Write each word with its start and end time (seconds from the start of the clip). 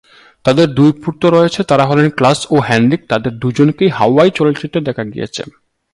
তাদের 0.45 0.67
দুই 0.69 0.91
পুত্র 1.05 1.23
রয়েছে, 1.39 1.63
তারা 1.63 1.85
হলেন 1.85 2.09
ক্লাস 2.09 2.39
ও 2.51 2.55
হেনরিক, 2.59 3.01
তাদের 3.09 3.31
দুজনকে 3.39 3.85
"হাওয়াই" 3.89 4.31
চলচ্চিত্রে 4.35 4.81
দেখা 4.81 5.03
গিয়েছিল। 5.03 5.49